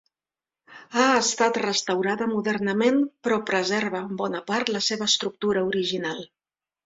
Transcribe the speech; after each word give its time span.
Ha 0.99 1.03
estat 1.17 1.57
restaurada 1.63 2.27
modernament 2.31 2.97
però 3.27 3.37
preserva 3.51 4.01
en 4.07 4.17
bona 4.23 4.43
part 4.49 4.73
la 4.77 4.83
seva 4.87 5.09
estructura 5.13 5.65
original. 5.73 6.25